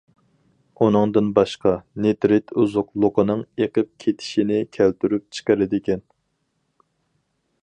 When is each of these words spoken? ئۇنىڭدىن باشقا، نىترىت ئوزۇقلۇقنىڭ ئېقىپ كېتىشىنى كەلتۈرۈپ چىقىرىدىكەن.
ئۇنىڭدىن 0.85 1.27
باشقا، 1.35 1.73
نىترىت 2.05 2.55
ئوزۇقلۇقنىڭ 2.63 3.45
ئېقىپ 3.63 3.93
كېتىشىنى 4.05 4.61
كەلتۈرۈپ 4.79 5.29
چىقىرىدىكەن. 5.39 6.07